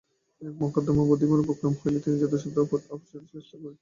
[0.41, 2.57] এবং মকদ্দমা বাধিবার উপক্রম হইলে তিনি যথাসাধ্য
[2.89, 3.69] আপসের চেষ্টা করিতেন।